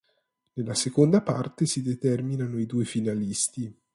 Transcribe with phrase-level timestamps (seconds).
[0.53, 3.71] Nella seconda parte si determinano i due finalisti.